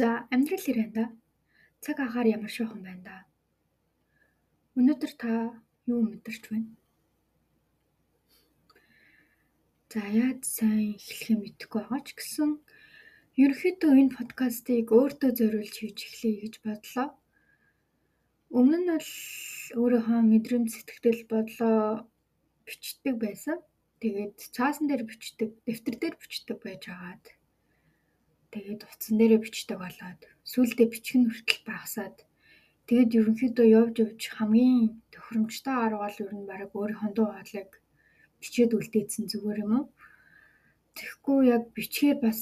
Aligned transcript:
За 0.00 0.10
амьдрал 0.32 0.64
ирэн 0.70 0.90
да. 0.96 1.04
Цаг 1.84 1.96
агаар 2.00 2.26
ямар 2.36 2.52
шохон 2.56 2.80
байна 2.88 3.04
да. 3.08 3.16
Өнөөдөр 4.78 5.12
та 5.20 5.32
юу 5.92 6.00
мэдэрч 6.08 6.44
байна? 6.48 6.72
За 9.92 10.00
яаж 10.24 10.40
сайн 10.56 10.96
эхлэхээ 10.96 11.36
мэдэхгүй 11.36 11.80
байгаа 11.84 12.00
ч 12.06 12.08
гэсэн 12.16 12.50
ерөөхдөө 13.44 13.92
энэ 14.00 14.16
подкастыг 14.16 14.88
өөртөө 14.88 15.30
зориулж 15.36 15.74
хийж 15.76 15.98
эхлэе 16.08 16.36
гэж 16.48 16.54
бодлоо. 16.64 17.08
Өмнө 18.56 18.78
нь 18.80 18.88
бол 18.88 19.10
өөрийнхөө 19.80 20.20
мэдрэмж 20.32 20.68
сэтгэл 20.72 21.22
бодлоо 21.28 22.08
бичдэг 22.64 23.14
байсан. 23.20 23.58
Тэгээд 24.00 24.36
цаасан 24.56 24.88
дээр 24.88 25.04
бичдэг, 25.04 25.50
дэвтэр 25.68 25.96
дээр 26.00 26.16
бичдэг 26.16 26.56
байж 26.64 26.88
агаад 26.88 27.24
тэгээд 28.52 28.80
утсан 28.86 29.14
дээрээ 29.18 29.40
бичдэг 29.42 29.78
болоод 29.80 30.20
сүүлдээ 30.52 30.88
бичгэн 30.90 31.24
хүртэл 31.30 31.62
багасаад 31.70 32.16
тэгээд 32.86 33.10
ерөнхийдөө 33.18 33.66
явж 33.78 33.94
явж 34.04 34.22
хамгийн 34.36 34.98
тохиромжтой 35.14 35.76
арга 35.78 36.02
бол 36.02 36.18
ер 36.24 36.32
нь 36.34 36.48
баг 36.50 36.70
өөрийнхөө 36.74 37.10
дуу 37.14 37.28
хоолойг 37.30 37.70
бичээд 38.40 38.72
үлдээсэн 38.74 39.24
зүгээр 39.30 39.62
юм 39.64 39.72
уу? 39.76 39.86
Тэгэхгүй 40.96 41.38
яг 41.54 41.64
бичгээр 41.76 42.18
бас 42.24 42.40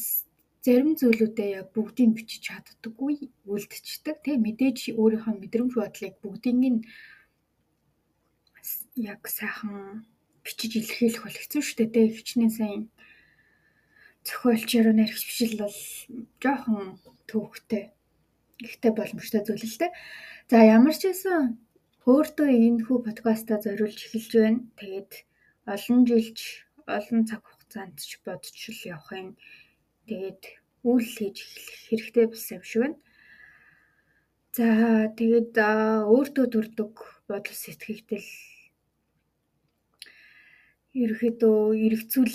зарим 0.64 0.94
зүйлүүдээ 1.00 1.50
яг 1.60 1.68
бүгдийг 1.74 2.10
бичиж 2.16 2.40
чаддаггүй 2.48 3.28
үлдчихдэг. 3.50 4.16
Тэ 4.24 4.32
мэдээж 4.38 4.78
өөрийнхөө 5.00 5.34
мэдрэмж 5.36 5.72
бодлыг 5.76 6.14
бүгдийг 6.22 6.56
нь 6.56 6.80
яг 9.10 9.22
сайхан 9.28 10.06
бичиж 10.44 10.72
илэрхийлэх 10.80 11.22
бол 11.24 11.38
хэцүү 11.38 11.62
шүү 11.62 11.76
дээ. 11.78 11.94
Тэ 11.94 12.00
хичнээн 12.16 12.52
сайн 12.54 12.82
зохиолч 14.26 14.68
яруу 14.78 14.94
найрагч 14.96 15.22
биш 15.26 15.40
л 15.52 15.60
бол 15.62 15.78
жоохон 16.42 16.98
төвөгтэй. 17.28 17.84
Гэхдээ 18.58 18.92
боломжтой 18.94 19.42
зүйл 19.44 19.64
л 19.66 19.80
дээ. 19.80 19.92
За 20.50 20.56
ямар 20.64 20.96
ч 20.96 21.02
байсан 21.10 21.58
өөртөө 22.08 22.48
энэ 22.48 22.84
хүү 22.88 22.98
подкастаа 23.06 23.58
зориулж 23.62 24.00
эхэлж 24.08 24.32
байна. 24.34 24.60
Тэгээд 24.80 25.12
олон 25.68 25.98
жилч 26.08 26.38
олон 26.88 27.20
цаг 27.28 27.42
хугацаанд 27.44 27.96
ч 28.00 28.16
бодож 28.24 28.56
л 28.56 28.82
явахын 28.94 29.36
тэгээд 30.08 30.42
үйл 30.88 31.08
хийж 31.16 31.36
эхлэх 31.44 31.78
хэрэгтэй 31.86 32.26
болсон 32.28 32.56
юм 32.58 32.64
шиг 32.64 32.80
байна. 32.82 32.98
За 34.56 34.66
тэгээд 35.18 35.54
өөртөө 36.08 36.46
төрдөг 36.50 36.92
бодол 37.28 37.56
сэтгэгдэл 37.60 38.28
ерөөхдөө 41.02 41.58
эргцүүл 41.86 42.34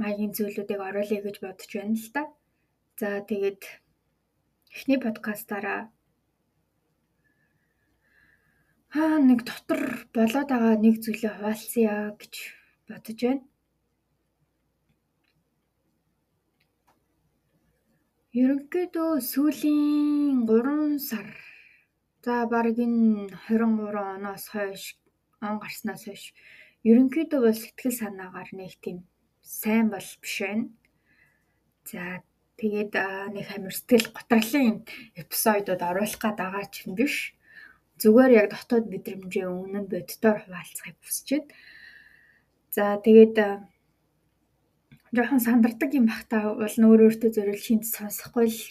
маягийн 0.00 0.32
зүйлүүдийг 0.36 0.80
оруулъя 0.88 1.20
гэж 1.22 1.36
бодож 1.44 1.70
байна 1.76 1.96
л 2.00 2.08
та. 2.14 2.22
За 3.00 3.08
тэгээд 3.30 3.62
эхний 4.74 4.98
подкастаараа 5.04 5.80
аа 9.00 9.16
нэг 9.28 9.40
дотор 9.48 9.82
болоод 10.16 10.48
байгаа 10.50 10.74
нэг 10.84 10.96
зүйлээ 11.04 11.32
хуваалцъя 11.36 11.94
гэж 12.20 12.34
бодож 12.88 13.18
байна. 13.22 13.44
Ерөнхийдөө 18.40 19.10
сүүлийн 19.32 20.46
3 20.46 20.98
сар 21.08 21.28
за 22.24 22.34
баг 22.52 22.76
энэ 22.86 23.26
23 23.50 24.16
оноос 24.16 24.44
хойш 24.54 24.82
он 25.46 25.58
гарснаас 25.62 26.02
хойш 26.06 26.24
ерөнхийдөө 26.90 27.40
бол 27.42 27.58
сэтгэл 27.62 27.98
санаагаар 28.00 28.50
нэг 28.54 28.74
тийм 28.84 28.98
сайн 29.42 29.90
бол 29.90 30.08
биш 30.22 30.36
байна. 30.40 30.68
За 31.84 32.22
тэгээд 32.60 32.92
нэг 33.34 33.46
амар 33.56 33.74
сэтгэл 33.74 34.12
готрлын 34.12 34.84
эпизодууд 35.16 35.82
оруулах 35.82 36.20
гээд 36.20 36.36
байгаа 36.38 36.64
ч 36.68 36.86
юм 36.86 36.94
биш. 36.94 37.34
Зүгээр 38.00 38.32
яг 38.40 38.46
дотоод 38.52 38.86
мэдрэмжээ 38.88 39.48
үнэн 39.48 39.86
боддоор 39.88 40.38
хуваалцахыг 40.44 40.96
байна. 41.00 41.48
За 42.70 42.84
тэгээд 43.02 43.36
жоохон 45.10 45.40
сандардаг 45.42 45.90
юм 45.98 46.06
бах 46.06 46.22
та 46.30 46.54
бол 46.54 46.76
нөр 46.78 47.10
өөртөө 47.10 47.30
зориул 47.34 47.58
шинж 47.58 47.90
сонсохгүй 47.90 48.46
л 48.46 48.62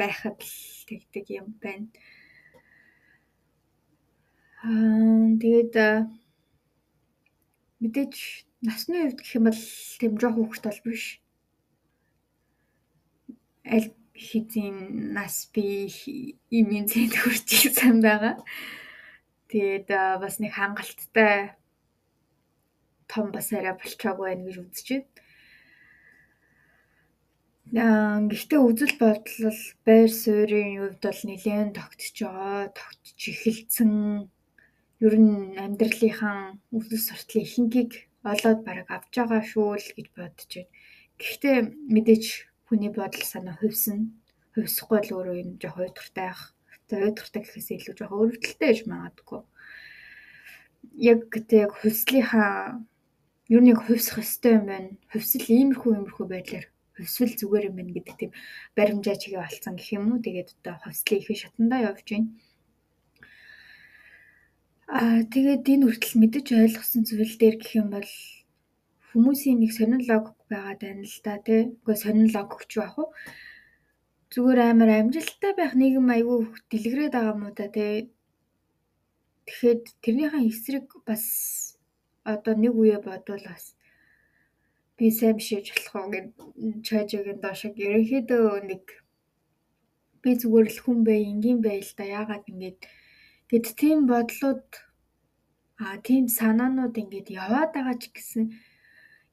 байхад 0.00 0.40
л 0.40 0.56
тэгдэг 0.88 1.26
юм 1.36 1.48
байна. 1.60 1.92
Аа 4.64 5.36
тэгээд 5.36 5.74
мэдээж 7.80 8.14
насны 8.66 8.96
хувьд 9.08 9.20
гэх 9.20 9.36
юм 9.36 9.44
бол 9.48 9.62
тэм 10.00 10.12
жоох 10.20 10.36
хүүхэд 10.36 10.64
бол 10.68 10.80
биш. 10.84 11.04
Аль 13.64 13.90
хэзээ 14.12 14.68
нас 15.16 15.48
би 15.52 15.88
имийн 16.52 16.84
зэнд 16.84 17.14
хүрч 17.16 17.48
ирсэн 17.72 18.04
байгаа. 18.04 18.36
Тэгээд 19.48 19.88
бас 20.20 20.36
нэг 20.38 20.52
хангалттай 20.54 21.56
том 23.08 23.32
бас 23.32 23.48
арай 23.56 23.74
болчоогүй 23.80 24.26
байна 24.28 24.44
гэж 24.44 24.56
байна. 24.60 25.08
Аа 27.70 28.18
гэхдээ 28.28 28.60
үзэл 28.60 28.94
бодол 28.98 29.60
байр 29.86 30.10
суурийн 30.10 30.84
хувьд 30.84 31.02
бол 31.06 31.22
нэлээд 31.24 31.78
тогтж 31.78 32.16
байгаа, 32.22 32.74
тогтж 32.76 33.20
эхэлсэн. 33.30 33.92
Ер 35.00 35.14
нь 35.16 35.56
амьдралынхаа 35.56 36.60
үйл 36.74 36.98
суртлын 36.98 37.46
ихэнхийг 37.46 38.09
олоод 38.24 38.60
бараг 38.66 38.88
авч 38.92 39.12
байгаа 39.16 39.42
шүү 39.44 39.68
л 39.80 39.88
гэж 39.96 40.06
бодож 40.16 40.50
байна. 40.52 40.72
Гэхдээ 41.20 41.56
мэдээж 41.94 42.24
хүний 42.68 42.92
бодол 42.92 43.24
санаа 43.24 43.56
хувьсна. 43.56 44.08
Хувьсахгүй 44.54 45.00
л 45.04 45.14
өөрөө 45.16 45.36
юм 45.40 45.50
жоох 45.60 45.76
уйдгартай 45.80 46.26
байх. 46.28 46.42
За 46.88 46.94
уйдгартай 47.00 47.40
гэхээс 47.42 47.68
илүү 47.76 47.94
жоох 47.96 48.12
өрөвдөлтэй 48.12 48.68
гэж 48.68 48.80
магадгүй. 48.88 49.40
Яг 51.10 51.20
яг 51.32 51.72
хувьслийнхаа 51.80 52.84
ер 53.48 53.60
нь 53.64 53.72
хувьсах 53.74 54.20
ёстой 54.24 54.52
юм 54.58 54.64
байна. 54.68 54.90
Хувьсэл 55.12 55.46
иймэрхүү 55.48 55.90
иймэрхүү 55.96 56.26
байдлаар 56.28 56.66
хувьсвал 56.94 57.34
зүгээр 57.40 57.68
юм 57.72 57.76
байна 57.80 57.92
гэдэг 57.96 58.16
тийм 58.20 58.32
баримжаа 58.76 59.16
чигээ 59.16 59.40
олцсон 59.40 59.74
гэх 59.76 59.90
юм 59.96 60.04
уу. 60.12 60.24
Тэгээд 60.24 60.48
одоо 60.60 60.76
хувьслын 60.84 61.20
их 61.20 61.28
шатандаа 61.40 61.80
явж 61.90 62.06
байна. 62.12 62.28
Аа 64.90 65.22
тэгээд 65.22 65.70
энэ 65.70 65.86
хүртэл 65.86 66.14
мэдэж 66.18 66.46
ойлгосон 66.50 67.02
зүйл 67.06 67.34
дээр 67.38 67.56
гэх 67.62 67.78
юм 67.78 67.88
бол 67.94 68.10
хүмүүсийн 69.14 69.62
нэг 69.62 69.70
сонин 69.78 70.02
логик 70.02 70.38
байгаад 70.50 70.82
байна 70.82 71.06
л 71.06 71.18
да 71.22 71.38
тий. 71.46 71.62
Үгүй 71.78 71.94
сонин 72.02 72.26
логик 72.34 72.62
ч 72.66 72.72
байх 72.82 72.98
уу. 72.98 73.14
Зүгээр 74.34 74.60
амар 74.66 74.90
амжилттай 74.98 75.52
байх 75.54 75.78
нийгэм 75.78 76.10
айгүй 76.10 76.38
дэлгэрээд 76.70 77.14
байгаа 77.14 77.38
уу 77.38 77.54
да 77.54 77.66
тий. 77.70 78.10
Тэгэхэд 79.46 79.82
тэрнийхэн 80.02 80.50
эсрэг 80.50 80.86
бас 81.06 81.24
одоо 82.26 82.54
нэг 82.58 82.74
үе 82.74 82.98
бодвол 82.98 83.46
бас 83.46 83.78
би 84.98 85.06
сайн 85.14 85.38
биш 85.38 85.54
гэж 85.54 85.66
болох 85.70 85.94
уу 86.02 86.10
гэд 86.14 86.28
чойжогийн 86.86 87.38
доошог 87.38 87.78
ерөнхийдөө 87.78 88.66
нэг 88.66 88.84
би 90.22 90.30
зүгээр 90.34 90.66
л 90.74 90.82
хүн 90.82 90.98
бай, 91.06 91.18
энгийн 91.30 91.62
бай 91.62 91.78
л 91.78 91.92
да. 91.94 92.02
Яагаад 92.18 92.50
ингэж 92.50 92.78
Гэт 93.50 93.66
тийм 93.80 93.98
бодлууд 94.06 94.66
аа 95.82 95.96
тийм 96.06 96.24
санаанууд 96.38 96.94
ингээд 97.02 97.28
яваад 97.42 97.70
байгаа 97.74 97.96
ч 97.98 98.04
гэсэн 98.14 98.44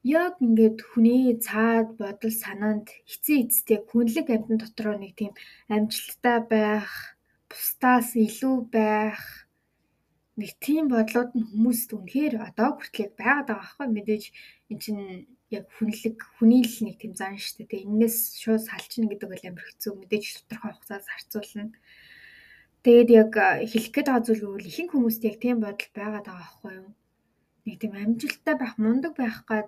яг 0.07 0.33
ингээд 0.45 0.79
хүний 0.89 1.37
цаад 1.47 1.87
бодол 2.01 2.33
санаанд 2.43 2.87
эцсийн 3.11 3.45
эцтэй 3.45 3.79
хүнлэг 3.85 4.27
амьтан 4.33 4.57
дотроо 4.59 4.95
нэг 4.97 5.13
тийм 5.19 5.33
амжилттай 5.75 6.39
байх, 6.53 6.89
бусдаас 7.49 8.09
илүү 8.25 8.57
байх 8.77 9.21
нэг 10.39 10.51
тийм 10.65 10.83
бодлууд 10.93 11.31
нь 11.35 11.47
хүмүүст 11.49 11.89
үнэхээр 11.97 12.35
одоо 12.47 12.69
хүртэл 12.77 13.05
яг 13.05 13.13
байгаад 13.19 13.47
байгаа 13.49 13.61
байхгүй 13.61 13.87
мэдээж 13.93 14.23
эн 14.71 14.79
чинь 14.83 15.01
яг 15.57 15.65
хүнлэг 15.75 16.17
хүний 16.37 16.63
л 16.65 16.77
нэг 16.85 16.95
тийм 17.01 17.13
зан 17.19 17.35
шүү 17.41 17.65
дээ. 17.67 17.89
Энээс 17.89 18.17
шууд 18.41 18.61
салчна 18.65 19.09
гэдэг 19.09 19.29
бол 19.29 19.43
амар 19.49 19.65
хэцүү 19.65 19.93
мэдээж 19.97 20.25
тодорхой 20.45 20.71
хугацаас 20.73 21.07
харьцуулна. 21.09 21.73
Тэгээд 22.87 23.09
яг 23.11 23.35
хэлэх 23.67 23.91
гээд 23.91 24.07
байгаа 24.07 24.23
зүйл 24.23 24.43
бол 24.47 24.63
ихэнх 24.71 24.95
хүмүүст 24.95 25.21
яг 25.27 25.35
тийм 25.43 25.59
бодол 25.59 25.91
байгаа 25.91 26.23
байхгүй 26.23 26.71
юу? 26.79 26.89
Нэг 27.67 27.75
тийм 27.83 27.93
амжилттай 27.99 28.55
байх, 28.55 28.79
мундаг 28.79 29.11
байх 29.19 29.43
гад 29.43 29.67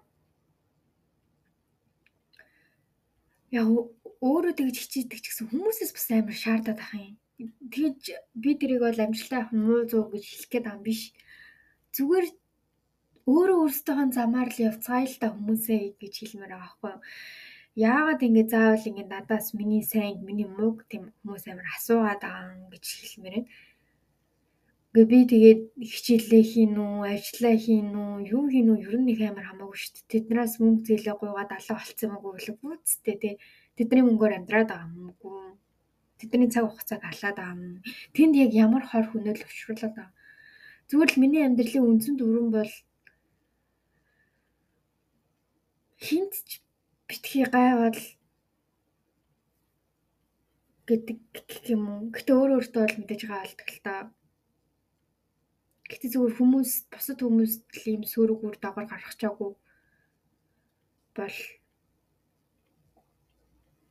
яг 3.51 3.67
өөрөө 4.23 4.53
тэгж 4.55 4.75
хичээдэг 4.79 5.19
ч 5.19 5.25
гэсэн 5.35 5.51
хүмүүсээс 5.51 5.91
бас 5.91 6.07
амар 6.15 6.37
шаардаад 6.39 6.79
ах 6.79 6.95
юм. 6.95 7.19
Тэгж 7.67 8.03
би 8.39 8.51
тэрийг 8.55 8.87
бол 8.87 9.03
амжилттай 9.03 9.39
авах 9.43 9.51
муу 9.51 9.83
зуу 9.83 10.07
гэж 10.15 10.23
хэлэх 10.23 10.47
гээд 10.47 10.63
байгаа 10.63 10.79
юм 10.79 10.87
биш. 10.87 11.01
Зүгээр 11.99 12.25
өөрөө 13.27 13.57
өөрсдийнхөө 13.67 14.15
замаар 14.15 14.47
л 14.47 14.63
явцгаая 14.63 15.07
л 15.11 15.19
та 15.19 15.27
хүмүүсээ 15.35 15.99
гэж 15.99 16.13
хэлмээр 16.23 16.55
байгаа 16.55 16.63
байхгүй 16.71 16.91
юу? 16.95 17.01
Яагаад 17.75 18.21
ингэ 18.25 18.43
заавал 18.51 18.85
ингэ 18.89 19.05
надаас 19.05 19.53
миний 19.53 19.83
сайн 19.83 20.23
миний 20.27 20.49
мууг 20.49 20.77
тийм 20.89 21.03
хүмүүс 21.21 21.43
амар 21.51 21.67
асуугаад 21.77 22.21
байгаа 22.23 22.69
гэж 22.73 22.85
хэлмээр 22.87 23.35
байна. 23.35 23.49
Гэ 24.93 25.01
би 25.05 25.19
тэгээд 25.29 25.61
хичээлээ 25.91 26.43
хийн 26.51 26.75
үү, 26.81 27.05
ажиллаа 27.13 27.55
хийн 27.65 27.93
үү, 27.93 28.13
юу 28.33 28.45
хийн 28.49 28.69
үү 28.73 28.81
ер 28.89 28.95
нь 28.97 29.11
их 29.13 29.21
амар 29.21 29.45
хамаагүй 29.45 29.77
шүү 29.77 29.93
дээ. 29.93 30.09
Тэднээс 30.11 30.53
мөнгө 30.57 30.85
зээлээ 30.87 31.15
гуйгаад 31.21 31.51
алга 31.53 31.77
болцсон 31.77 32.09
юм 32.09 32.15
уу 32.17 32.33
гэвэл 32.33 32.57
үсттэй 32.73 33.15
тий. 33.21 33.33
Тэдний 33.77 34.03
мөнгөөр 34.05 34.33
амьдраад 34.33 34.69
байгаа 34.73 34.89
юм 34.89 35.13
уу? 35.21 35.59
тэдний 36.19 36.51
цаг 36.51 36.67
хугацааг 36.67 37.03
алаад 37.05 37.37
байгаа 37.37 37.55
юм. 37.55 37.79
Тэнд 38.15 38.33
яг 38.43 38.51
ямар 38.65 38.83
хор 38.83 39.05
хүнэл 39.07 39.39
өвчруулаад 39.45 39.93
байгаа. 39.95 40.11
Зүгээр 40.89 41.11
л 41.15 41.21
миний 41.23 41.43
амьдралын 41.47 41.87
үндсэн 41.87 42.15
дүрэн 42.19 42.49
бол 42.51 42.73
хинт 46.03 46.33
ч 46.47 46.59
битгий 47.09 47.45
гайвал 47.49 47.97
гэдэг 50.85 51.19
юм 51.73 51.83
уу. 51.89 52.01
Гэтэ 52.13 52.31
өөр 52.37 52.51
өөртөө 52.61 52.81
бол 52.85 52.97
мэдээж 53.01 53.21
байгаа 53.25 53.45
алдаг 53.45 53.69
л 53.73 53.81
та. 53.85 53.95
Гэтэ 55.89 56.05
зүгээр 56.13 56.37
хүмүүс 56.37 56.71
бусад 56.93 57.19
хүмүүст 57.25 57.65
л 57.81 57.85
ийм 57.89 58.03
сөрөг 58.05 58.39
үр 58.45 58.55
дагавар 58.61 58.85
гаргах 58.89 59.17
чаагүй 59.17 59.51
бол 61.17 61.37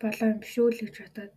болоо 0.01 0.29
юм 0.31 0.39
биш 0.39 0.55
үү 0.63 0.71
л 0.71 0.83
гэж 0.87 0.97
бодоод 1.03 1.35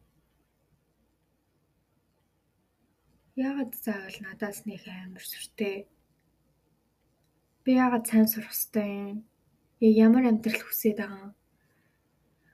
Яагаад 3.41 3.73
заавал 3.73 4.17
надаас 4.21 4.59
нэг 4.69 4.83
амар 4.85 5.23
сүртэй? 5.23 5.87
Би 7.63 7.71
яагаад 7.79 8.05
сайн 8.05 8.27
сурах 8.29 8.53
ёстой 8.53 8.89
юм? 8.91 9.17
Ямар 9.79 10.29
амьдрал 10.29 10.61
хүсээд 10.67 10.99
байгаа 10.99 11.21
юм? 11.25 11.33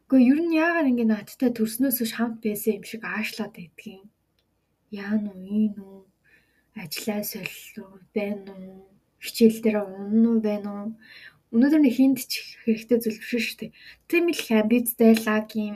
Гэхдээ 0.07 0.29
ер 0.31 0.39
нь 0.39 0.55
яагаад 0.55 0.87
ингэ 0.87 1.05
надтай 1.11 1.51
төрснөөс 1.51 1.99
хойш 1.99 2.13
хамт 2.15 2.39
байсан 2.39 2.79
юм 2.79 2.85
шиг 2.87 3.03
аашлаад 3.03 3.53
байдгийг. 3.59 4.07
Яа 5.03 5.19
нү 5.19 5.35
ийн 5.43 5.75
үү? 5.83 5.99
Ажлаа 6.79 7.21
солилоо 7.27 7.91
байна 8.15 8.55
уу? 8.55 8.87
Хичээл 9.19 9.59
дээр 9.59 9.77
унна 9.83 10.27
уу 10.31 10.39
байна 10.47 10.69
уу? 10.79 10.89
Өнөөдөр 11.51 11.81
нэг 11.83 11.93
хинт 11.99 12.23
ч 12.31 12.55
хэрэгтэй 12.63 12.97
зүйл 13.03 13.19
биш 13.19 13.35
шүү 13.35 13.59
дээ. 13.59 13.75
Тийм 14.07 14.25
л 14.31 14.43
хамбицтай 14.47 15.11
лагийн 15.27 15.75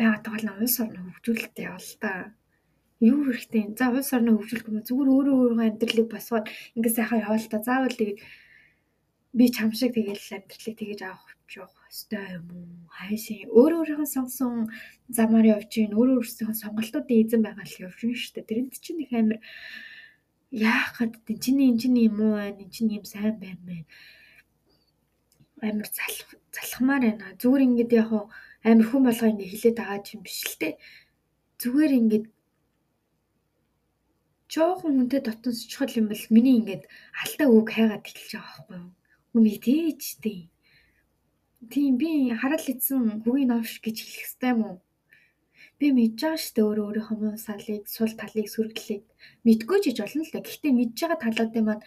байгаад 0.00 0.24
байгаа 0.24 0.40
л 0.48 0.64
улс 0.64 0.76
орны 0.80 1.00
хөгжүүлэлттэй 1.04 1.64
явал 1.68 1.92
та. 2.00 2.12
Юу 3.04 3.20
хэрэгтэй? 3.28 3.64
За 3.76 3.92
улс 3.92 4.10
орны 4.16 4.32
хөгжүүлэх 4.32 4.68
юм 4.72 4.80
зүгээр 4.88 5.08
өөрөө 5.12 5.36
өөрийнхөө 5.36 5.68
амьдралыг 5.68 6.08
босгоод 6.08 6.46
ингэ 6.72 6.90
сайхан 6.96 7.20
явал 7.20 7.46
та. 7.52 7.60
Заавал 7.68 7.92
тэгээд 8.00 8.18
би 9.36 9.44
чам 9.52 9.76
шиг 9.76 9.92
тэгээд 9.92 10.24
амьдралыг 10.24 10.76
тэгэж 10.80 11.00
авах 11.04 11.36
явах 11.52 11.77
ёстой 11.88 12.26
юм 12.36 12.46
уу? 12.52 12.68
Хайшин 12.96 13.48
өөр 13.58 13.72
өөрийнхөө 13.80 14.08
сонгосон 14.14 14.68
замаар 15.16 15.46
явж 15.56 15.72
гин 15.72 15.96
өөр 15.98 16.20
өөрсдийнхөө 16.20 16.60
сонголтуудын 16.62 17.20
эзэн 17.22 17.42
байгаа 17.44 17.66
л 17.66 17.80
явж 17.86 17.98
гин 18.00 18.14
шүү 18.16 18.32
дээ. 18.36 18.48
Тэрэнд 18.48 18.74
чинь 18.84 19.02
их 19.04 19.12
амар 19.16 19.38
яахад 20.52 21.12
тийм 21.26 21.38
чиний 21.44 21.68
энэ 21.72 21.80
чинь 21.80 21.98
юм 22.08 22.16
уу 22.20 22.34
байна? 22.36 22.60
Энэ 22.60 22.74
чинь 22.74 22.94
юм 22.98 23.04
сайн 23.08 23.36
байна 23.40 23.62
мэ? 23.66 23.76
Амар 25.64 25.88
залах 25.88 26.30
залхамаар 26.54 27.02
байна. 27.08 27.36
Зүгээр 27.40 27.66
ингээд 27.66 27.92
яг 28.00 28.10
амар 28.68 28.86
хүн 28.88 29.02
болгоо 29.06 29.28
ингэ 29.32 29.50
хилээд 29.52 29.76
байгаа 29.80 30.12
юм 30.12 30.22
биш 30.24 30.38
л 30.44 30.56
те. 30.60 30.68
Зүгээр 31.60 31.92
ингээд 32.00 32.26
жоохон 34.52 34.92
хүнтэй 34.96 35.20
дотн 35.24 35.52
сучхал 35.52 35.92
юм 36.00 36.06
бол 36.08 36.24
миний 36.34 36.56
ингээд 36.60 36.84
алдаа 37.22 37.48
үг 37.52 37.68
хайгаад 37.72 38.04
эхэлж 38.08 38.32
байгаа 38.32 38.56
байхгүй 38.56 38.76
юу? 38.80 38.92
Үгүй 39.36 39.56
тийч 39.60 40.02
тий. 40.24 40.40
Тийм 41.58 41.98
би 41.98 42.30
харал 42.38 42.62
идсэн 42.62 43.26
хөгийн 43.26 43.50
новш 43.50 43.82
гэж 43.82 43.96
хэлэх 43.98 44.22
хэвтэй 44.22 44.50
юм 44.54 44.60
уу? 44.62 44.76
Би 45.82 45.90
мэдж 45.90 46.18
байгаа 46.22 46.38
шүү 46.38 46.54
дээ 46.54 46.66
өөрөө 46.70 46.86
өөрийнхөө 46.86 47.18
муу 47.18 47.34
салыг, 47.34 47.82
сул 47.90 48.12
талыг, 48.14 48.46
сүргэлийг 48.46 49.02
мэдгүй 49.42 49.78
ч 49.82 49.84
гэж 49.90 49.98
болно 50.06 50.22
л 50.22 50.32
да. 50.34 50.46
Гэхдээ 50.46 50.72
мэдж 50.78 50.96
байгаа 51.02 51.18
талуудын 51.18 51.66
маань 51.66 51.86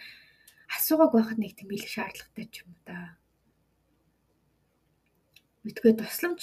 асуугааг 0.76 1.12
байхад 1.16 1.38
нэг 1.40 1.52
тийм 1.56 1.68
бэлэх 1.72 1.88
шаардлагатай 1.88 2.46
ч 2.52 2.54
юм 2.60 2.68
уу 2.76 2.80
да. 2.84 3.16
Мэдгүй 5.64 5.92
тусламж 5.96 6.42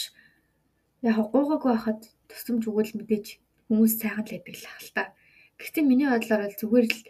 яг 1.05 1.17
гуугааг 1.29 1.63
байхад 1.69 2.01
тусламж 2.29 2.63
өгвөл 2.65 2.97
мэдээж 2.97 3.25
хүмүүс 3.69 3.93
сайхан 4.01 4.25
л 4.25 4.33
байдаг 4.33 4.55
л 4.57 4.69
хэл 4.73 4.93
та. 4.97 5.03
Гэхдээ 5.61 5.83
миний 5.85 6.09
бодлоор 6.09 6.49
бол 6.49 6.57
зүгээр 6.57 6.85
л 6.89 7.01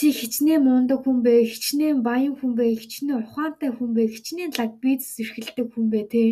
чи 0.00 0.08
хичнээн 0.16 0.64
мундаг 0.64 1.04
хүн 1.04 1.20
бэ, 1.20 1.44
хичнээн 1.52 2.00
баян 2.00 2.32
хүн 2.40 2.56
бэ, 2.56 2.64
хичнээн 2.80 3.20
ухаантай 3.20 3.68
хүн 3.68 3.92
бэ, 3.92 4.02
хичнээн 4.08 4.56
лаг 4.56 4.80
бизнес 4.80 5.20
эрхэлдэг 5.20 5.66
хүн 5.76 5.86
бэ 5.92 6.00
те. 6.08 6.24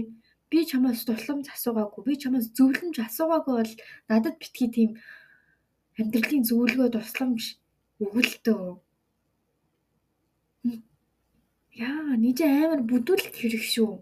Би 0.49 0.65
чамаас 0.65 1.05
тусламж 1.05 1.53
асуугаагүй, 1.53 2.03
би 2.09 2.15
чамаас 2.17 2.49
зөвлөмж 2.57 2.97
асуугаагүй 3.05 3.55
бол 3.61 3.75
надад 4.09 4.41
битгий 4.41 4.73
тийм 4.73 4.91
амьдралын 6.01 6.49
зөвлөгөө 6.49 6.89
тусламж 6.97 7.61
өгөлтөө. 8.01 8.65
Яа, 11.77 12.17
нийт 12.17 12.41
амар 12.41 12.81
бүдүүлэлт 12.89 13.37
хэрэг 13.37 13.65
шүү. 13.69 13.93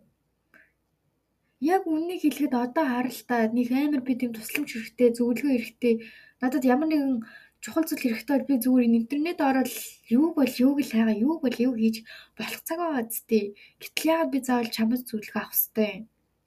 Яг 1.74 1.82
үннийг 1.90 2.22
хэлэхэд 2.22 2.54
одоо 2.54 2.86
харалтаа 2.86 3.50
нэг 3.50 3.74
амар 3.74 4.02
би 4.06 4.14
тийм 4.14 4.30
тусламж 4.30 4.70
хэрэгтэй, 4.78 5.10
зөвлөгөө 5.18 5.52
хэрэгтэй. 5.58 5.94
Надад 6.38 6.62
ямар 6.62 6.86
нэгэн 6.86 7.26
чухал 7.66 7.82
зүйл 7.82 8.14
хэрэгтэй 8.14 8.34
бол 8.38 8.46
би 8.46 8.54
зүгээр 8.62 8.94
интернет 8.94 9.38
ороод 9.42 9.66
юуг 10.06 10.38
бол 10.38 10.52
юуг 10.54 10.78
л 10.86 10.92
хайгаа, 10.94 11.18
юуг 11.18 11.42
бол 11.42 11.58
юу 11.66 11.74
хийж 11.74 12.06
болох 12.38 12.62
цаг 12.62 12.78
байгаа 12.78 13.10
зү. 13.10 13.58
Гэтэл 13.82 14.06
яагаад 14.06 14.30
би 14.30 14.38
заавал 14.46 14.70
чамд 14.70 15.02
зөвлөгөө 15.02 15.42
авах 15.42 15.50
хэвтэй? 15.50 15.92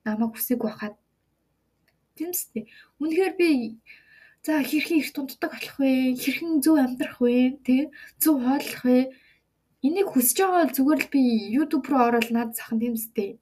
Намайг 0.08 0.32
хүсэг 0.32 0.60
байхад. 0.64 0.96
Тийм 2.16 2.32
үстэй. 2.32 2.72
Үнэхээр 3.04 3.34
би 3.36 3.50
за 4.48 4.64
хэрхэн 4.64 5.00
их 5.04 5.12
тунддаг 5.12 5.52
болох 5.52 5.76
вэ? 5.76 6.16
Хэрхэн 6.16 6.64
зөв 6.64 6.76
амьдрах 6.80 7.20
вэ? 7.20 7.60
Тэ? 7.68 7.92
Зөв 8.24 8.40
хооллох 8.40 8.84
вэ? 8.88 9.12
Энийг 9.84 10.08
хүсэж 10.16 10.38
байгаа 10.40 10.64
бол 10.64 10.76
зүгээр 10.80 11.02
л 11.04 11.12
би 11.12 11.24
YouTube 11.52 11.88
руу 11.92 12.04
ороод 12.08 12.32
над 12.32 12.56
захан 12.56 12.80
тийм 12.80 12.96
үстэй. 12.96 13.36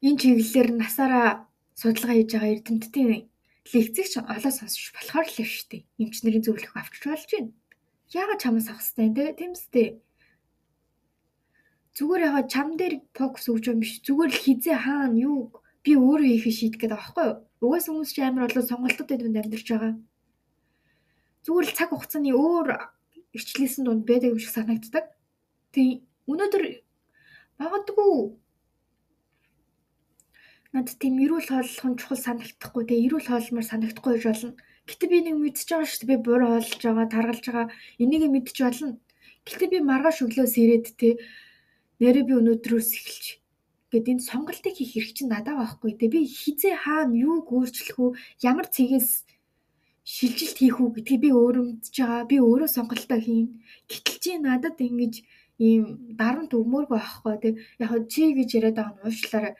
Энэ 0.00 0.16
чиглэлээр 0.16 0.68
насаараа 0.80 1.28
судалгаа 1.76 2.16
хийж 2.16 2.30
байгаа 2.32 2.52
эрдэмтдийн 2.56 3.28
лекцийг 3.72 4.06
ч 4.08 4.14
олоо 4.18 4.52
сонсч 4.52 4.92
болохоор 4.96 5.26
л 5.28 5.36
дээ. 5.70 5.82
Эмчнэрийн 6.00 6.44
зөвлөх 6.44 6.72
авчиж 6.76 7.04
болж 7.04 7.28
байна. 7.32 7.52
Яагаад 8.12 8.40
чамаас 8.40 8.68
авах 8.68 8.80
хэвтэй 8.80 9.08
те 9.12 9.24
тийм 9.36 9.52
үстэй. 9.52 9.88
Зүгээр 11.96 12.26
ягаа 12.28 12.44
чам 12.48 12.68
дээр 12.80 12.94
фокус 13.12 13.44
өгч 13.52 13.64
юм 13.68 13.80
биш. 13.82 14.00
Зүгээр 14.06 14.30
л 14.32 14.42
хизээ 14.42 14.76
хаана 14.80 15.18
юу 15.18 15.52
би 15.84 15.92
өөрөө 15.98 16.28
хийх 16.40 16.56
шийдэх 16.56 16.80
гэдэг 16.80 16.96
байхгүй 16.96 17.26
юу? 17.26 17.36
Угаас 17.58 17.86
хүмүүс 17.90 18.10
ч 18.14 18.16
амар 18.22 18.48
болоо 18.48 18.64
сонголтуудын 18.64 19.18
дунд 19.18 19.38
амьдарч 19.42 19.66
байгаа. 19.68 19.94
Зүгээр 21.44 21.66
л 21.68 21.76
цаг 21.76 21.88
хугацааны 21.90 22.32
өөр 22.32 22.68
ирчлээсэн 23.34 23.82
дунд 23.84 24.04
байдаг 24.06 24.32
юм 24.32 24.40
шиг 24.40 24.52
санагддаг. 24.54 25.04
Тэг 25.74 26.06
өнөөдөр 26.30 26.64
магадгүй 27.58 28.14
Надад 30.72 30.96
тийм 31.00 31.16
эрүүл 31.24 31.48
хооллох 31.48 31.86
нь 31.88 31.98
чухал 32.00 32.20
санагдахгүй 32.20 32.82
тэгээ 32.84 33.04
эрүүл 33.08 33.28
хоолмор 33.28 33.66
санагдахгүй 33.68 34.12
гэж 34.20 34.24
болно. 34.28 34.52
Гэтэ 34.88 35.04
би 35.08 35.18
нэг 35.24 35.36
мэдчихэж 35.40 35.68
байгаа 35.72 35.88
шүү 35.88 36.00
дээ. 36.04 36.10
Би 36.12 36.16
буруу 36.28 36.48
хооллож 36.52 36.82
байгаа, 36.84 37.06
таргалж 37.08 37.44
байгаа. 37.48 37.66
Энийг 38.02 38.24
мэдчих 38.28 38.64
болно. 38.68 38.88
Гэтэ 39.48 39.66
би 39.72 39.78
маргааш 39.80 40.18
өглөөс 40.24 40.54
ирээд 40.60 40.86
те 41.00 41.08
нэрээ 42.00 42.24
би 42.28 42.32
өнөөдрөөс 42.40 42.90
эхэлж 43.00 43.24
гэд 43.92 44.06
энэ 44.12 44.26
сонголтыг 44.28 44.74
хийх 44.76 44.92
хэрэг 44.92 45.12
чинь 45.16 45.32
надад 45.32 45.56
байхгүй 45.56 45.92
те 45.96 46.06
би 46.12 46.20
хизээ 46.28 46.76
хаана 46.84 47.16
юуг 47.16 47.48
өөрчлөх 47.48 47.96
үү 47.96 48.10
ямар 48.44 48.68
цэгээс 48.68 49.24
шилжилт 50.04 50.56
хийх 50.60 50.76
үү 50.80 50.88
гэдгийг 51.00 51.20
би 51.24 51.30
өөрөө 51.32 51.64
мэдж 51.64 51.96
байгаа. 51.96 52.28
Би 52.28 52.36
өөрөө 52.44 52.68
сонголтоо 52.76 53.18
хийн. 53.24 53.48
Гэтэл 53.88 54.18
чи 54.20 54.30
надад 54.36 54.76
ингэж 54.76 55.14
ийм 55.64 55.82
дарамт 56.20 56.52
өгмөөргүй 56.52 56.98
байхгүй 57.00 57.34
те 57.40 57.48
яг 57.80 57.92
чи 58.12 58.36
гэж 58.36 58.48
яриад 58.56 58.76
байгаа 58.76 58.94
нь 58.94 59.04
уушлаараа 59.08 59.54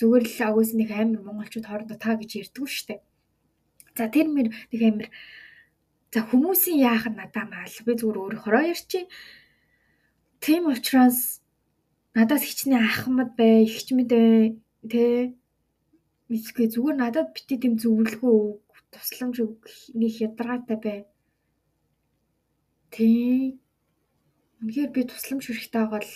зүгээр 0.00 0.24
л 0.24 0.38
агуус 0.48 0.72
нэг 0.72 0.88
амар 0.96 1.20
монголчууд 1.20 1.68
хоорондоо 1.68 1.98
та 2.00 2.16
гэж 2.16 2.30
ярьдгүй 2.40 2.68
штэ. 2.72 3.04
За 3.92 4.08
тэр 4.08 4.32
мэр 4.32 4.48
нэг 4.72 4.80
амар 4.80 5.08
за 6.08 6.24
хүмүүсийн 6.24 6.80
яах 6.80 7.04
нь 7.12 7.20
надаа 7.20 7.44
маал 7.44 7.76
би 7.84 7.92
зүгээр 8.00 8.40
өөрөөрөө 8.40 8.64
ярьчих. 8.72 9.04
Тийм 10.40 10.72
учраас 10.72 11.44
надаас 12.16 12.42
хичнээн 12.48 12.80
ахмад 12.80 13.36
бай, 13.36 13.68
ихчмэд 13.68 14.08
бай, 14.08 14.56
тэ 14.88 15.36
мэдгүй 16.32 16.66
зүгээр 16.72 16.96
надад 16.96 17.36
бити 17.36 17.60
тийм 17.60 17.76
зөвлөгөө 17.76 18.34
өг, 18.56 18.64
тусламж 18.88 19.36
өг 19.44 19.68
нэг 20.00 20.12
ядаргаатай 20.24 20.78
бай. 20.80 20.98
Тий. 22.88 23.60
Үнэхээр 24.64 24.90
би 24.96 25.00
тусламж 25.04 25.44
хэрэгтэй 25.44 25.76
байгаа 25.76 26.00
л 26.00 26.12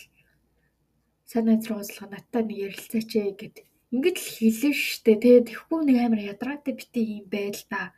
сайн 1.28 1.44
найз 1.52 1.68
руу 1.68 1.84
уулзлага 1.84 2.16
надтай 2.16 2.42
нэг 2.48 2.58
ярилцаач 2.66 3.10
ээ 3.12 3.32
гэдэг 3.36 3.66
Ингээд 3.92 4.18
л 4.22 4.28
хэлсэн 4.36 4.72
штэ 4.72 5.14
тий. 5.20 5.36
Тэгэхгүй 5.44 5.80
нэг 5.84 5.98
амар 6.00 6.20
ядраатай 6.32 6.72
битээ 6.76 7.06
юм 7.20 7.26
байл 7.28 7.60
та. 7.68 7.92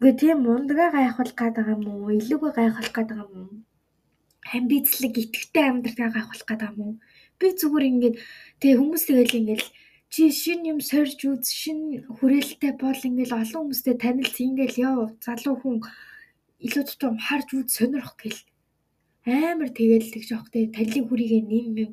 Үгүй 0.00 0.12
тийм 0.16 0.38
мундгаа 0.46 0.88
гайхуулах 0.96 1.36
байгаа 1.36 1.76
юм 1.76 1.84
уу? 1.92 2.16
Илүүгээ 2.16 2.52
гайхуулах 2.56 2.94
байгаа 2.96 3.20
юм 3.20 3.32
уу? 3.36 3.52
Амбицлэг 4.56 5.14
итгэвтэй 5.20 5.64
амьдралгаа 5.68 6.10
гайхуулах 6.16 6.48
байгаа 6.48 6.70
юм 6.72 6.80
уу? 6.80 6.94
Би 7.38 7.46
зүгээр 7.52 7.84
ингээд 7.90 8.16
тий 8.60 8.72
хүмүүс 8.76 9.02
тэгэл 9.04 9.38
ингээд 9.40 9.64
чи 10.12 10.22
шин 10.40 10.60
юм 10.72 10.78
сорж 10.90 11.20
үз 11.30 11.46
шин 11.60 11.80
хүрээлэлтэй 12.16 12.72
бол 12.82 13.00
ингээл 13.08 13.38
олон 13.42 13.60
хүмүүстэй 13.62 13.94
танилц 14.02 14.36
ингээл 14.42 14.82
яв 14.88 14.98
залуу 15.24 15.56
хүн 15.60 15.76
илүү 16.66 16.84
тутам 16.88 17.14
харж 17.26 17.48
үз 17.54 17.68
сонирх 17.78 18.18
гэл 18.18 18.40
амар 19.24 19.70
тэгэл 19.78 20.10
тэгж 20.10 20.28
явах 20.34 20.50
те 20.50 20.66
талын 20.76 21.06
хүрийгээ 21.06 21.42
нэм 21.46 21.76
юм 21.84 21.92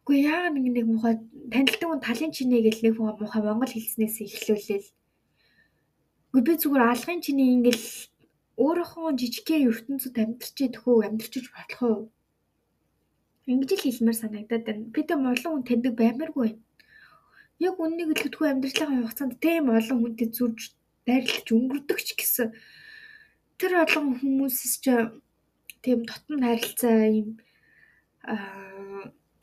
Үгүй 0.00 0.18
яагаад 0.26 0.56
ингэ 0.56 0.72
нэг 0.80 0.86
муухай 0.88 1.14
танилдаг 1.52 1.88
хүн 1.88 2.00
талын 2.00 2.32
чинээ 2.32 2.60
гэл 2.66 2.84
нэг 2.84 2.94
муухай 2.96 3.42
монгол 3.44 3.72
хэлснээс 3.72 4.16
эхлүүлээл. 4.24 4.88
Үгүй 6.32 6.42
би 6.46 6.52
зүгээр 6.56 6.84
алгын 6.88 7.20
чиний 7.20 7.48
ингээл 7.54 7.86
өөрийнхөө 8.64 9.08
жижигхэн 9.20 9.68
ертөнцид 9.70 10.16
амьдарч 10.16 10.56
идэх 10.66 10.84
үү, 10.88 11.04
амьдарчиж 11.06 11.46
болох 11.52 11.80
уу? 11.84 11.98
Ингэж 13.50 13.70
л 13.76 13.84
хэлмээр 13.84 14.18
санагдаад 14.20 14.64
байна. 14.66 14.92
Би 14.94 15.00
тэм 15.04 15.26
олон 15.26 15.52
хүн 15.52 15.66
таньдаг 15.68 15.94
баймааргүй 15.96 16.44
байна. 16.48 16.62
Яг 17.60 17.76
үннийг 17.76 18.08
хэлэхдгүй 18.10 18.48
амьдралын 18.50 19.04
хугацаанд 19.04 19.34
тийм 19.44 19.68
олон 19.68 19.98
хүнтэй 20.00 20.28
зүрж 20.32 20.60
байрлаж 21.06 21.46
өнгөрдөг 21.52 21.98
ч 22.00 22.08
гэсэн 22.16 22.48
тэр 23.58 23.72
олон 23.84 24.06
хүмүүсс 24.16 24.80
ч 24.80 24.86
тийм 25.84 26.00
дотн 26.08 26.40
харилцаа 26.40 27.04
юм 27.20 27.28
аа 28.24 28.69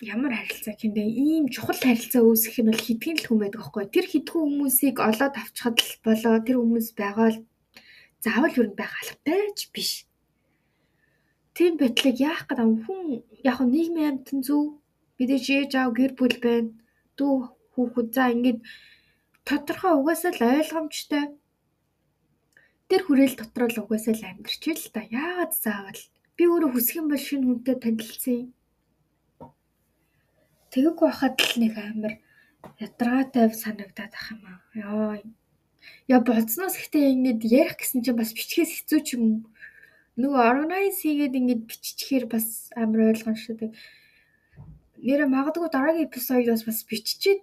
ямар 0.01 0.33
харилцаа 0.37 0.75
гэмдэ 0.77 1.01
ийм 1.01 1.45
чухал 1.49 1.79
харилцаа 1.81 2.21
үүсгэх 2.21 2.61
нь 2.61 2.69
бол 2.69 2.85
хитгэн 2.85 3.17
л 3.17 3.27
хүн 3.27 3.39
байдаг 3.41 3.61
аахгүй. 3.65 3.85
Тэр 3.89 4.05
хитгэн 4.05 4.41
хүмүүсийг 4.45 4.97
олоод 5.01 5.35
авчихад 5.41 5.77
л 5.81 5.93
болоо 6.05 6.35
тэр 6.45 6.57
хүмүүс 6.61 6.87
байгаа 6.93 7.29
л 7.33 7.39
заавал 8.21 8.53
юу 8.61 8.69
байх 8.77 8.93
албатай 9.01 9.41
ч 9.57 9.59
биш. 9.73 9.91
Тийм 11.57 11.81
байдлыг 11.81 12.17
яах 12.21 12.45
гэдэг 12.45 12.69
хүн 12.85 13.25
яг 13.41 13.57
нийгмийн 13.65 14.21
амьтан 14.21 14.39
зөв 14.45 14.77
мэдээж 15.17 15.45
ээж 15.57 15.71
аав 15.81 15.91
гэр 15.97 16.13
бүл 16.13 16.37
байна. 16.45 16.69
Дүү 17.17 17.33
хүүхэд 17.73 18.09
за 18.13 18.23
ингээд 18.33 18.59
тодорхой 19.47 19.93
угаасаа 19.97 20.31
л 20.37 20.41
ойлгомжтой 20.61 21.25
тэр 22.89 23.01
хүрээл 23.03 23.35
дотор 23.41 23.65
л 23.73 23.81
угаасаа 23.81 24.13
л 24.13 24.27
амьдрч 24.29 24.63
л 24.77 24.93
та. 24.93 25.01
Яагаад 25.09 25.53
заавал 25.57 26.01
би 26.37 26.43
өөрөө 26.45 26.69
хүсэх 26.73 27.01
юм 27.01 27.07
бол 27.09 27.17
шинэ 27.17 27.45
хүнтэй 27.49 27.75
танилцсан. 27.81 28.53
Тэгэхгүй 30.71 31.07
байхад 31.07 31.35
л 31.39 31.53
нэг 31.61 31.73
амар 31.79 32.13
ядаргаатай 32.79 33.53
санагдаад 33.53 34.13
ах 34.13 34.27
юм 34.33 34.43
аа. 34.45 34.59
Йоо. 34.75 35.23
Я 36.07 36.19
бодсноос 36.19 36.75
ихтэй 36.75 37.13
ингээд 37.15 37.41
ярих 37.47 37.75
гэсэн 37.79 38.03
чинь 38.03 38.19
бас 38.19 38.35
бичгээс 38.35 38.71
хэцүү 38.83 38.99
ч 39.05 39.07
юм. 39.15 39.47
Нөгөө 40.19 40.41
organize 40.51 40.99
хийгээд 41.03 41.37
ингээд 41.39 41.63
биччихээр 41.69 42.25
бас 42.27 42.73
амар 42.75 43.13
ойлгомжтой. 43.13 43.71
Нэрэ 44.97 45.25
магадгүй 45.29 45.69
дараагийн 45.71 46.09
эпизодоос 46.09 46.63
бас 46.67 46.79
биччихээд 46.89 47.41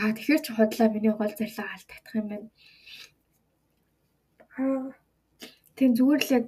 аа 0.00 0.12
тэгэхээр 0.14 0.42
ч 0.44 0.46
хотлоо 0.54 0.88
миний 0.92 1.12
гол 1.12 1.32
зорилго 1.34 1.64
алдагдах 1.66 2.14
юм 2.16 2.26
байна. 2.30 2.48
Аа. 4.56 4.94
Тийм 5.76 5.92
зүгээр 5.92 6.22
л 6.24 6.34
яг 6.38 6.46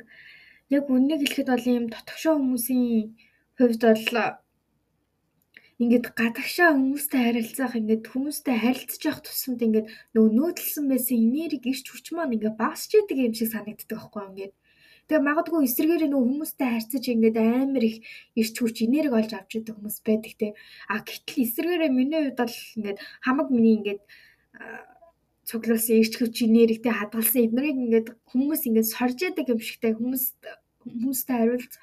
яг 0.72 0.84
үннийг 0.88 1.20
хэлэхэд 1.24 1.48
бол 1.52 1.66
ийм 1.68 1.86
тотгошоо 1.92 2.36
хүмүүсийн 2.36 3.16
хувьд 3.56 3.82
бол 3.82 4.04
ингээд 5.78 6.06
гадагшаа 6.18 6.74
хүмүүстэй 6.74 7.22
харилцах 7.22 7.72
ингээд 7.78 8.04
хүмүүстэй 8.10 8.56
харилцаж 8.58 9.02
явах 9.06 9.22
тусамд 9.22 9.60
ингээд 9.62 9.86
нөгөө 10.14 10.30
нөөдлсөн 10.34 10.84
байсан 10.90 11.16
энерги 11.22 11.70
ирч 11.70 11.86
хүч 11.94 12.06
маань 12.18 12.34
ингээд 12.34 12.58
багасч 12.58 12.90
идэг 12.98 13.18
юм 13.30 13.34
шиг 13.38 13.54
санагддаг 13.54 13.94
байхгүй 13.94 14.22
ингээд. 14.26 14.54
Тэгээ 15.06 15.24
магадгүй 15.24 15.62
эсрэгээр 15.70 16.02
нөгөө 16.10 16.26
хүмүүстэй 16.28 16.68
харьцаж 16.68 17.04
ингээд 17.14 17.36
амар 17.38 17.84
их 17.86 17.96
ирч 18.34 18.54
хүч 18.58 18.76
энерги 18.84 19.14
олж 19.22 19.32
авч 19.38 19.50
идэг 19.56 19.74
хүмүүс 19.78 19.98
байдаг 20.02 20.32
те. 20.36 20.48
А 20.90 21.00
гэтэл 21.00 21.46
эсрэгээрээ 21.46 21.90
миний 21.94 22.20
хувьд 22.26 22.38
бол 22.42 22.56
ингээд 22.76 22.98
хамаг 23.24 23.48
миний 23.48 23.74
ингээд 23.78 24.02
цуглуулсан 25.48 25.96
ирч 26.02 26.12
хүч 26.18 26.34
энергитэй 26.44 26.92
хадгалсан 26.92 27.40
эднэрийг 27.46 27.78
ингээд 27.86 28.08
хүмүүс 28.28 28.62
ингээд 28.68 28.92
сорж 28.92 29.18
идэг 29.24 29.46
юм 29.48 29.60
шигтэй. 29.64 29.96
Хүмүүс 29.96 30.24
хүмүүстэй 30.84 31.36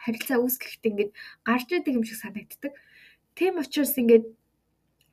харилцаа 0.05 0.37
үүсгэхдээ 0.43 0.91
ингээд 0.91 1.11
гарч 1.47 1.67
идэг 1.73 1.93
юм 1.97 2.05
шиг 2.05 2.21
санагддаг. 2.21 2.75
Тийм 3.35 3.59
учраас 3.59 3.93
ингээд 3.99 4.25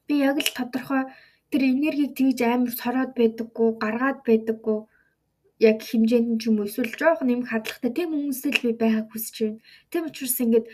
би 0.06 0.14
яг 0.22 0.38
л 0.38 0.50
тодорхой 0.58 1.02
тэр 1.50 1.62
энергийг 1.66 2.14
тэгж 2.14 2.38
амар 2.46 2.72
сороод 2.72 3.12
байдаггүй, 3.18 3.68
гаргаад 3.82 4.18
байдаггүй 4.22 4.78
яг 5.68 5.78
хэмжээнд 5.82 6.38
ч 6.40 6.50
юм 6.50 6.58
уу 6.58 6.66
эсвэл 6.70 6.94
жоохон 6.98 7.28
нэмэх 7.30 7.50
хадлагатай 7.50 7.92
тийм 7.94 8.10
хүмүүстэй 8.14 8.52
л 8.54 8.64
би 8.66 8.72
байхаг 8.82 9.06
хүсэж 9.10 9.36
байна. 9.42 9.60
Тийм 9.90 10.02
учраас 10.10 10.38
ингээд 10.42 10.66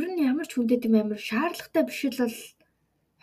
ер 0.00 0.08
нь 0.10 0.22
ямар 0.30 0.46
ч 0.46 0.52
хүнтэй 0.54 0.78
тийм 0.78 0.94
амар 0.98 1.18
шаардлагатай 1.18 1.82
биш 1.86 2.00
л 2.06 2.18
бол 2.22 2.38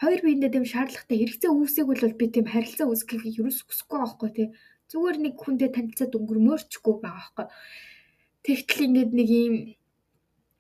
хоёр 0.04 0.22
биендээ 0.24 0.52
тийм 0.54 0.66
шаардлагатай 0.68 1.18
хэрэгцээ 1.20 1.52
үүсээг 1.52 1.88
бол 1.88 2.20
би 2.20 2.26
тийм 2.32 2.46
харилцаа 2.48 2.88
үүсгэхийг 2.88 3.40
ерөөс 3.40 3.60
хүсэхгүй 3.66 3.98
байхгүй 4.00 4.30
тий. 4.36 4.48
Зүгээр 4.92 5.18
нэг 5.20 5.36
хүнтэй 5.36 5.70
танилцаад 5.76 6.14
өнгөрмөөрчгүй 6.16 6.96
байгаа 7.04 7.34
байхгүй. 7.36 7.48
Тэгтэл 8.46 8.86
ингээд 8.88 9.12
нэг 9.20 9.30
юм 9.32 9.56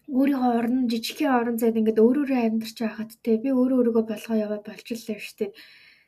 өөрийнхөө 0.07 0.51
орон 0.59 0.87
жижигхэн 0.91 1.35
орон 1.39 1.57
зайд 1.59 1.75
ингээд 1.79 1.99
өөрөөрөө 1.99 2.39
амьдарч 2.47 2.77
байхад 2.79 3.11
те 3.23 3.31
би 3.43 3.49
өөрөө 3.51 3.77
өөрийгөө 3.79 4.05
болгоо 4.07 4.37
яваа 4.45 4.61
болчихлоо 4.63 5.19
шүү 5.19 5.35
дээ. 5.39 5.51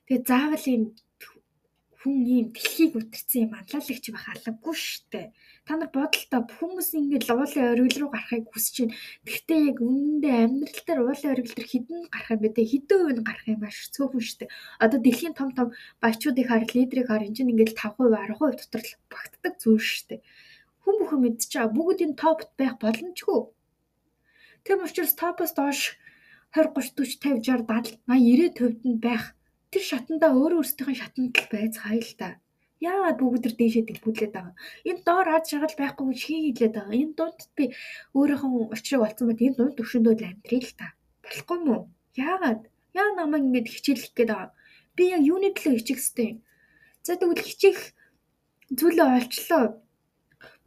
Тэгээ 0.07 0.23
заавал 0.29 0.65
юм 0.75 0.83
хүн 1.99 2.15
ийм 2.23 2.47
дэлхийг 2.55 2.95
үтэрсэн 2.95 3.43
юм 3.43 3.53
анлаалагч 3.59 4.05
байх 4.15 4.27
албагүй 4.31 4.75
шүү 4.79 5.03
дээ. 5.11 5.27
Та 5.67 5.71
нар 5.75 5.91
бодолтой 5.91 6.41
хүмүүс 6.47 6.89
ингээд 6.95 7.27
уулын 7.27 7.71
оргил 7.75 7.99
руу 7.99 8.11
гарахыг 8.15 8.47
хүсэж 8.47 8.75
байна. 8.87 8.95
Гэхдээ 9.27 9.59
яг 9.67 9.77
үнэндээ 9.83 10.35
амьдрал 10.47 10.83
дээр 10.87 10.99
уулын 11.03 11.31
оргил 11.35 11.55
дээр 11.59 11.71
хідэн 11.73 12.01
гарах 12.07 12.31
юм 12.31 12.39
бэ 12.39 12.49
те 12.55 12.63
хідэн 12.71 12.99
үн 13.03 13.19
гарах 13.27 13.47
юм 13.51 13.59
маш 13.59 13.77
цөөхөн 13.91 14.23
шүү 14.23 14.39
дээ. 14.39 14.53
Одоо 14.79 14.99
дэлхийн 15.03 15.35
том 15.35 15.49
том 15.51 15.67
баячуудыг 15.99 16.47
хар 16.47 16.63
лидерийг 16.63 17.07
хар 17.11 17.27
энэ 17.27 17.35
чинь 17.35 17.51
ингээд 17.51 17.75
5% 17.75 17.99
10% 17.99 18.63
дотор 18.63 18.83
л 18.87 18.95
багтдаг 19.11 19.53
зүйл 19.59 19.83
шүү 19.83 20.07
дээ. 20.07 20.23
Хүн 20.87 20.95
бүхэн 21.03 21.19
мэдчихэе 21.19 21.67
бүгд 21.75 21.99
энэ 21.99 22.15
топт 22.15 22.49
байх 22.55 22.79
боломжгүй 22.79 23.39
Тийм 24.69 24.85
учраас 24.85 25.17
топоос 25.17 25.53
доош 25.57 25.97
20 26.53 26.93
30 26.93 27.17
40 27.25 27.97
50 28.05 28.05
60 28.05 28.05
70 28.05 28.05
80 28.05 28.53
90 28.53 28.53
50-д 28.53 29.01
байх 29.01 29.23
тэр 29.73 29.83
шатандаа 29.89 30.29
өөр 30.37 30.61
өөрсдийнхөө 30.61 30.97
шатанд 31.01 31.33
л 31.41 31.49
байцгаая 31.49 31.97
л 31.97 32.13
та. 32.21 32.29
Яагаад 32.77 33.17
бүгд 33.17 33.41
төр 33.49 33.55
дээшээ 33.57 33.83
дэлбүүлээд 33.89 34.33
байгаа. 34.37 34.53
Энэ 34.85 35.01
доор 35.09 35.27
ад 35.33 35.49
шагал 35.49 35.73
байхгүй 35.73 36.13
шхий 36.13 36.53
хилээд 36.53 36.73
байгаа. 36.77 37.01
Энэ 37.01 37.17
дунд 37.17 37.39
би 37.57 37.63
өөрийнхөө 38.13 38.69
учрыг 38.69 39.01
олцсон 39.09 39.25
байт 39.33 39.41
энэ 39.41 39.57
дунд 39.57 39.73
төвшөндөө 39.81 40.13
л 40.21 40.29
амьдрий 40.29 40.61
л 40.61 40.73
та. 40.77 40.87
Болохгүй 41.25 41.57
мүү? 41.65 41.79
Яагаад? 42.29 42.61
Яа 42.93 43.09
намайг 43.17 43.43
ингэж 43.49 43.65
хичээлэх 43.73 44.13
гээд 44.13 44.29
байгаа. 44.29 44.53
Би 44.93 45.03
яг 45.17 45.21
юуны 45.25 45.49
төлөө 45.49 45.81
хичээх 45.81 45.97
хэвтэй. 45.97 46.31
За 47.01 47.17
тэгвэл 47.17 47.41
хичээх 47.41 47.79
зүйлээ 48.77 49.07
олчлоо 49.17 49.81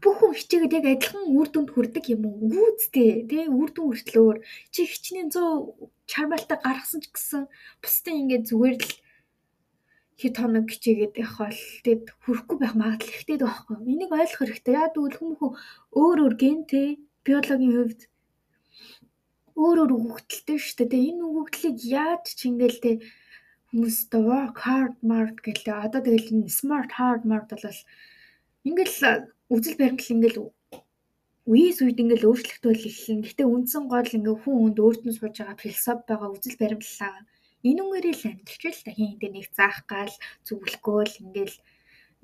бүх 0.02 0.16
хүн 0.18 0.35
хичээгээд 0.35 0.76
яг 0.78 0.87
адилхан 0.90 1.25
үр 1.30 1.49
дүнд 1.50 1.71
хүрдэг 1.73 2.04
юм 2.11 2.23
уу? 2.26 2.50
Гүүцтэй 2.50 3.11
тий 3.30 3.47
үр 3.47 3.71
дүн 3.71 3.87
хүртлөөр 3.94 4.38
чи 4.75 4.80
хичнээн 4.90 5.30
100 5.30 6.11
чармаалтаа 6.11 6.59
гаргасан 6.59 7.00
ч 7.02 7.06
гэсэн 7.14 7.42
бусдын 7.78 8.21
ингээд 8.26 8.49
зүгээр 8.50 8.76
л 8.82 8.92
хэд 10.18 10.35
хоног 10.38 10.66
хичээгээд 10.71 11.14
явах 11.23 11.38
бол 11.54 11.62
тэгэд 11.87 12.04
хүрэхгүй 12.23 12.56
байх 12.59 12.75
магадлал 12.75 13.14
ихтэй 13.14 13.38
байхгүй. 13.38 13.76
Энийг 13.92 14.11
ойлгох 14.11 14.40
хэрэгтэй. 14.42 14.75
Яа 14.75 14.90
тэгвэл 14.90 15.18
хүмүүс 15.18 15.40
өөр 15.94 16.18
өөр 16.23 16.35
гентэй 16.42 16.88
биологийн 17.26 17.75
хувьд 17.78 18.00
өөр 19.54 19.78
өөр 19.82 19.92
өгөгдөлтэй 19.97 20.59
шүү 20.59 20.76
дээ. 20.78 20.90
Тэгээ 20.92 21.11
энэ 21.11 21.26
өгөгдлийг 21.28 21.78
яаж 21.87 22.25
ч 22.38 22.40
ингээл 22.50 22.78
тэ 22.82 22.92
хүмүүс 23.71 23.99
work 24.12 24.56
hard 24.66 24.97
mart 25.00 25.37
гэлээ. 25.47 25.85
Одоо 25.87 26.00
тэгэл 26.04 26.50
smart 26.50 26.90
hard 26.99 27.23
mart 27.25 27.49
бол 27.50 27.80
ингээл 28.68 28.97
үзэл 29.54 29.76
баримтлал 29.78 30.14
ингээл 30.16 30.38
үеэс 31.52 31.78
үед 31.85 31.99
ингээл 32.02 32.28
өөрчлөгдөж 32.30 32.80
эхэлнэ. 32.88 33.26
Гэтэ 33.26 33.44
үндсэн 33.44 33.85
гол 33.92 34.11
ингээ 34.16 34.37
хүн 34.40 34.56
хүнд 34.59 34.78
өөрт 34.78 35.02
нь 35.04 35.16
сууж 35.18 35.35
байгаа 35.37 35.59
философи 35.59 36.04
байгаа 36.09 36.30
үзэл 36.32 36.61
баримтлалаа 36.61 37.26
энэ 37.68 37.80
үгээрээ 37.82 38.14
л 38.18 38.25
амьдч 38.30 38.62
л 38.62 38.85
та 38.87 38.90
хин 38.94 39.18
дээр 39.18 39.32
нэг 39.35 39.47
заах 39.59 39.78
гал 39.90 40.14
зүгэлгөөл 40.47 41.14
ингээл 41.25 41.56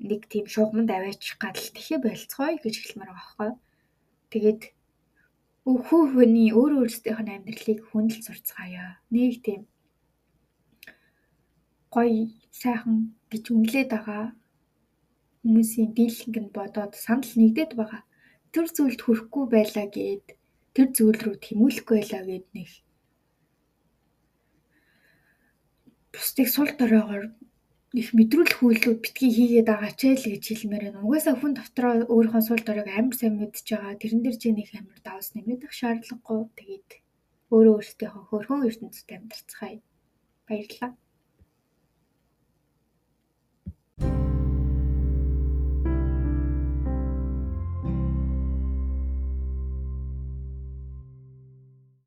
нэг 0.09 0.21
тийм 0.31 0.45
шугамд 0.47 0.89
аваачих 0.91 1.35
гал 1.43 1.59
тэхээ 1.75 1.99
болцгоё 2.03 2.57
гэж 2.63 2.75
хэлмээр 2.79 3.11
байгаа 3.11 3.19
байхгүй. 3.19 3.51
Тэгээд 4.31 4.61
хүү 5.67 6.03
хөний 6.15 6.49
өөр 6.55 6.71
өөрсдийнх 6.79 7.21
нь 7.23 7.33
амьдралыг 7.35 7.79
хүндэл 7.91 8.23
сурцгаая. 8.25 9.03
Нэг 9.11 9.43
тийм 9.45 9.61
гоё 11.91 12.31
сайхан 12.61 13.15
гэж 13.31 13.43
үнэлээд 13.51 13.89
байгаа 13.91 14.23
хүмүүсийн 15.41 15.89
дийлэнх 15.97 16.37
нь 16.43 16.55
бодоод 16.57 16.93
санал 17.05 17.33
нэгдээд 17.39 17.71
байгаа. 17.79 18.01
Тэр 18.53 18.65
зүйлд 18.75 19.01
хүрэхгүй 19.03 19.45
байлаа 19.53 19.87
гэд 19.95 20.25
тэр 20.75 20.87
зүйл 20.97 21.19
рүү 21.23 21.35
тэмүүлэхгүй 21.45 21.97
байлаа 21.99 22.23
гэд 22.29 22.47
нэг 22.55 22.69
бусдыг 26.13 26.47
сул 26.51 26.71
доройгоор 26.79 27.23
их 28.01 28.09
мэдрүүлэх 28.17 28.59
үйлүүд 28.61 28.99
битгий 29.01 29.31
хийгээд 29.33 29.67
байгаа 29.69 29.93
ч 29.97 30.13
л 30.13 30.29
гэж 30.29 30.43
хэлмээр 30.45 30.83
байна. 30.85 31.05
Угаасаа 31.05 31.35
хүн 31.37 31.53
дотроо 31.57 31.93
өөрийнхөө 32.13 32.43
сул 32.45 32.61
доройг 32.65 32.89
амар 32.91 33.15
сайн 33.17 33.35
мэдж 33.39 33.65
байгаа. 33.65 34.01
Тэрэн 34.01 34.21
дээр 34.21 34.37
чинь 34.41 34.61
их 34.61 34.71
амар 34.77 34.99
давс 35.01 35.33
нэмэгдэх 35.33 35.73
шаардлагагүй. 35.73 36.41
Тэгээд 36.59 36.89
өөрөө 37.53 37.75
өөртөө 37.79 38.09
хөрхөн 38.29 38.67
ертөнцид 38.69 39.09
амьдарцгаая. 39.09 39.79
Баярлалаа. 40.45 40.91